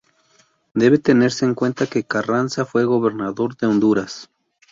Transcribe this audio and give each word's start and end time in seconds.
Debe 0.73 0.97
tenerse 0.97 1.45
en 1.45 1.53
cuenta 1.53 1.85
que 1.85 2.03
Carranza 2.07 2.65
fue 2.65 2.85
gobernador 2.85 3.55
de 3.55 3.67
Honduras. 3.67 4.31